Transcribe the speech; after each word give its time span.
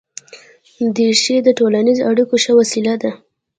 دریشي 0.95 1.37
د 1.43 1.49
ټولنیزو 1.59 2.07
اړیکو 2.11 2.35
ښه 2.43 2.53
وسیله 2.59 2.93
ده. 3.01 3.11